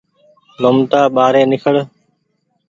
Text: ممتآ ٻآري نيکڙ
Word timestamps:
ممتآ 0.61 1.01
ٻآري 1.15 1.43
نيکڙ 1.51 1.75